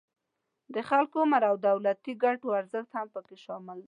د 0.73 0.75
خلکو 0.89 1.15
عمر 1.23 1.41
او 1.49 1.55
د 1.59 1.61
دولتی 1.67 2.11
ګټو 2.23 2.47
ارزښت 2.59 2.91
هم 2.97 3.07
پکې 3.13 3.37
شامل 3.45 3.77
دي 3.79 3.79